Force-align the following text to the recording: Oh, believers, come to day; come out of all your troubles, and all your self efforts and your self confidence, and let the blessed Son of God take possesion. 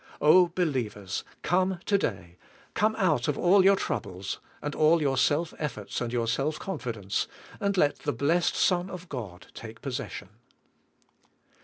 Oh, 0.19 0.47
believers, 0.55 1.23
come 1.43 1.77
to 1.85 1.95
day; 1.95 2.35
come 2.73 2.95
out 2.95 3.27
of 3.27 3.37
all 3.37 3.63
your 3.63 3.75
troubles, 3.75 4.39
and 4.59 4.73
all 4.73 4.99
your 4.99 5.15
self 5.15 5.53
efforts 5.59 6.01
and 6.01 6.11
your 6.11 6.25
self 6.27 6.57
confidence, 6.57 7.27
and 7.59 7.77
let 7.77 7.99
the 7.99 8.11
blessed 8.11 8.55
Son 8.55 8.89
of 8.89 9.09
God 9.09 9.45
take 9.53 9.79
possesion. 9.79 10.29